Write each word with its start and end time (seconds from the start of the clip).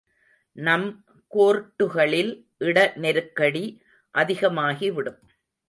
நம் 0.57 0.87
கோர்ட்டுகளில் 1.31 2.31
இட 2.57 2.93
நெருக்கடி 2.95 3.65
அதிகமாகிவிடும். 4.15 5.21